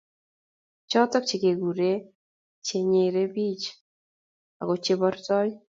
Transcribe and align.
Choto 0.91 1.17
che 1.19 1.27
kekekure 1.41 1.91
chenyere 2.65 3.23
bich 3.33 3.65
ak 4.61 4.67
chebortoi 4.83 5.51